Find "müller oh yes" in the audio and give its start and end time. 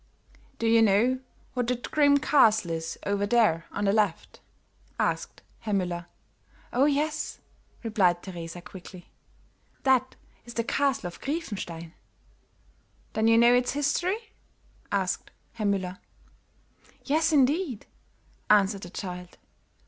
5.75-7.37